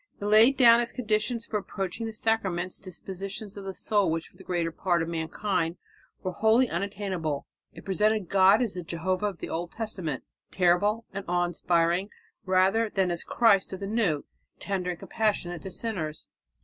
It 0.19 0.25
laid 0.25 0.57
down 0.57 0.79
as 0.79 0.91
conditions 0.91 1.45
for 1.45 1.59
approaching 1.59 2.07
the 2.07 2.13
sacraments 2.13 2.79
dispositions 2.79 3.55
of 3.55 3.77
soul 3.77 4.09
which 4.09 4.29
for 4.29 4.35
the 4.37 4.43
greater 4.43 4.71
part 4.71 5.03
of 5.03 5.07
mankind 5.07 5.77
were 6.23 6.31
wholly 6.31 6.67
unattainable; 6.67 7.45
it 7.73 7.85
presented 7.85 8.27
God 8.27 8.63
as 8.63 8.73
the 8.73 8.81
Jehovah 8.81 9.27
of 9.27 9.37
the 9.37 9.49
Old 9.49 9.71
Testament, 9.71 10.23
terrible 10.51 11.05
and 11.13 11.23
awe 11.27 11.45
inspiring, 11.45 12.09
rather 12.45 12.89
than 12.89 13.11
as 13.11 13.21
the 13.23 13.29
Christ 13.31 13.73
of 13.73 13.79
the 13.79 13.85
New, 13.85 14.25
tender 14.57 14.89
and 14.89 14.97
compassionate 14.97 15.61
to 15.61 15.69
sinners. 15.69 16.25